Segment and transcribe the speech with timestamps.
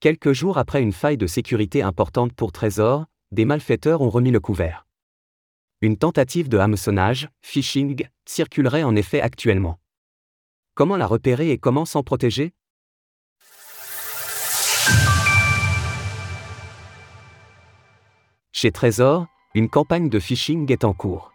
[0.00, 4.38] Quelques jours après une faille de sécurité importante pour Trésor, des malfaiteurs ont remis le
[4.38, 4.86] couvert.
[5.80, 9.80] Une tentative de hameçonnage, phishing, circulerait en effet actuellement.
[10.76, 12.52] Comment la repérer et comment s'en protéger?
[18.52, 21.32] Chez Trésor, une campagne de phishing est en cours.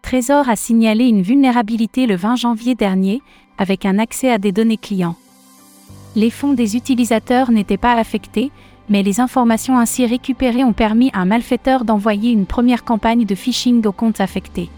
[0.00, 3.20] Trésor a signalé une vulnérabilité le 20 janvier dernier,
[3.58, 5.16] avec un accès à des données clients.
[6.18, 8.50] Les fonds des utilisateurs n'étaient pas affectés,
[8.88, 13.36] mais les informations ainsi récupérées ont permis à un malfaiteur d'envoyer une première campagne de
[13.36, 14.68] phishing aux comptes affectés.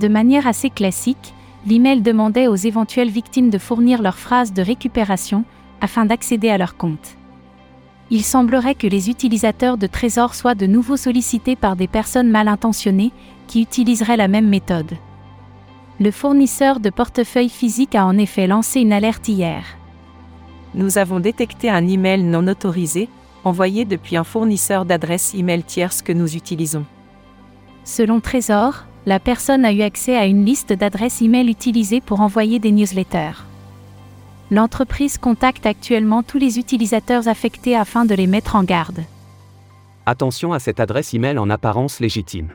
[0.00, 1.34] De manière assez classique,
[1.66, 5.44] l'email demandait aux éventuelles victimes de fournir leur phrase de récupération
[5.82, 7.18] afin d'accéder à leur compte.
[8.10, 12.48] Il semblerait que les utilisateurs de Trésor soient de nouveau sollicités par des personnes mal
[12.48, 13.12] intentionnées
[13.48, 14.94] qui utiliseraient la même méthode.
[16.00, 19.77] Le fournisseur de portefeuille physique a en effet lancé une alerte hier.
[20.74, 23.08] Nous avons détecté un email non autorisé,
[23.44, 26.84] envoyé depuis un fournisseur d'adresse email tierce que nous utilisons.
[27.84, 32.58] Selon Trésor, la personne a eu accès à une liste d'adresses email utilisées pour envoyer
[32.58, 33.42] des newsletters.
[34.50, 39.04] L'entreprise contacte actuellement tous les utilisateurs affectés afin de les mettre en garde.
[40.06, 42.48] Attention à cette adresse email en apparence légitime.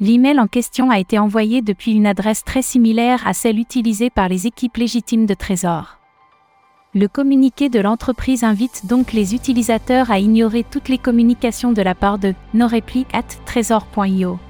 [0.00, 4.28] L'email en question a été envoyé depuis une adresse très similaire à celle utilisée par
[4.28, 5.99] les équipes légitimes de Trésor.
[6.92, 11.94] Le communiqué de l'entreprise invite donc les utilisateurs à ignorer toutes les communications de la
[11.94, 14.40] part de noreplic@trésor.io.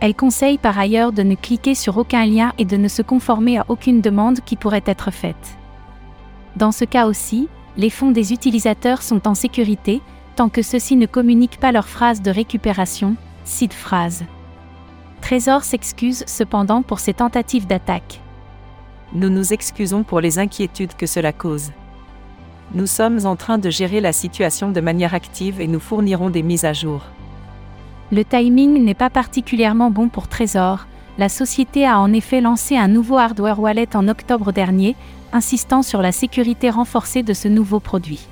[0.00, 3.56] Elle conseille par ailleurs de ne cliquer sur aucun lien et de ne se conformer
[3.56, 5.56] à aucune demande qui pourrait être faite.
[6.56, 10.02] Dans ce cas aussi, les fonds des utilisateurs sont en sécurité,
[10.36, 14.26] tant que ceux-ci ne communiquent pas leur phrase de récupération, site phrase.
[15.22, 18.20] Trésor s'excuse cependant pour ces tentatives d'attaque
[19.12, 21.70] nous nous excusons pour les inquiétudes que cela cause.
[22.74, 26.42] Nous sommes en train de gérer la situation de manière active et nous fournirons des
[26.42, 27.02] mises à jour.
[28.12, 30.86] Le timing n'est pas particulièrement bon pour Trésor.
[31.16, 34.96] La société a en effet lancé un nouveau hardware wallet en octobre dernier,
[35.32, 38.28] insistant sur la sécurité renforcée de ce nouveau produit.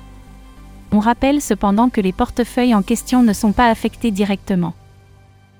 [0.91, 4.73] On rappelle cependant que les portefeuilles en question ne sont pas affectés directement.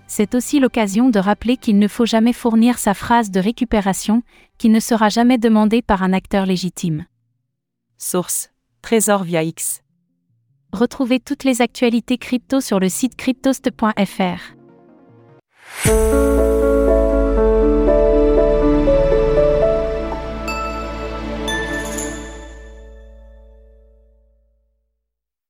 [0.08, 4.24] C'est aussi l'occasion de rappeler qu'il ne faut jamais fournir sa phrase de récupération,
[4.58, 7.06] qui ne sera jamais demandée par un acteur légitime.
[7.98, 8.50] Source
[8.82, 9.82] Trésor via X.
[10.72, 14.56] Retrouvez toutes les actualités crypto sur le site cryptost.fr.